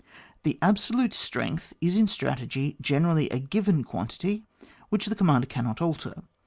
The 0.41 0.57
absolute 0.63 1.13
strength 1.13 1.73
is 1.79 1.95
in 1.95 2.07
strategy 2.07 2.75
generally 2.81 3.29
a 3.29 3.37
given 3.37 3.83
quantity, 3.83 4.45
which 4.89 5.05
the 5.05 5.15
commander 5.15 5.45
cannot 5.45 5.79
alter. 5.79 6.23